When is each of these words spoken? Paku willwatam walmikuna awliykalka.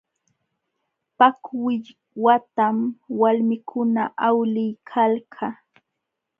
Paku 1.17 1.53
willwatam 1.65 2.77
walmikuna 3.19 4.03
awliykalka. 4.27 5.47